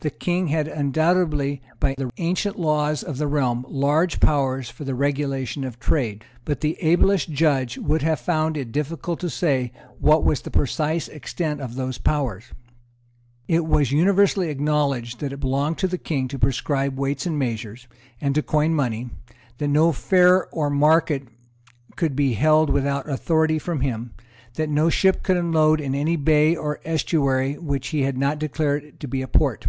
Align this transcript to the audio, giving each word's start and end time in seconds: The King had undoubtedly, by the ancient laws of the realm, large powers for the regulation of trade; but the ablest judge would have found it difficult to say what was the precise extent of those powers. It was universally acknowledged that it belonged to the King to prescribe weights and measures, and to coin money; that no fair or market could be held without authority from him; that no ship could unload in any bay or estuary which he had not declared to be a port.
The 0.00 0.10
King 0.10 0.48
had 0.48 0.66
undoubtedly, 0.66 1.62
by 1.78 1.94
the 1.96 2.10
ancient 2.18 2.58
laws 2.58 3.04
of 3.04 3.18
the 3.18 3.28
realm, 3.28 3.64
large 3.68 4.18
powers 4.18 4.68
for 4.68 4.82
the 4.82 4.96
regulation 4.96 5.62
of 5.62 5.78
trade; 5.78 6.24
but 6.44 6.60
the 6.60 6.76
ablest 6.80 7.30
judge 7.30 7.78
would 7.78 8.02
have 8.02 8.18
found 8.18 8.56
it 8.56 8.72
difficult 8.72 9.20
to 9.20 9.30
say 9.30 9.70
what 10.00 10.24
was 10.24 10.40
the 10.42 10.50
precise 10.50 11.06
extent 11.06 11.60
of 11.60 11.76
those 11.76 11.98
powers. 11.98 12.46
It 13.46 13.64
was 13.64 13.92
universally 13.92 14.50
acknowledged 14.50 15.20
that 15.20 15.32
it 15.32 15.38
belonged 15.38 15.78
to 15.78 15.86
the 15.86 15.98
King 15.98 16.26
to 16.28 16.38
prescribe 16.38 16.98
weights 16.98 17.24
and 17.24 17.38
measures, 17.38 17.86
and 18.20 18.34
to 18.34 18.42
coin 18.42 18.74
money; 18.74 19.08
that 19.58 19.68
no 19.68 19.92
fair 19.92 20.48
or 20.50 20.68
market 20.68 21.28
could 21.94 22.16
be 22.16 22.32
held 22.34 22.70
without 22.70 23.08
authority 23.08 23.60
from 23.60 23.82
him; 23.82 24.14
that 24.54 24.68
no 24.68 24.90
ship 24.90 25.22
could 25.22 25.36
unload 25.36 25.80
in 25.80 25.94
any 25.94 26.16
bay 26.16 26.56
or 26.56 26.80
estuary 26.84 27.54
which 27.56 27.88
he 27.90 28.02
had 28.02 28.18
not 28.18 28.40
declared 28.40 28.98
to 28.98 29.06
be 29.06 29.22
a 29.22 29.28
port. 29.28 29.68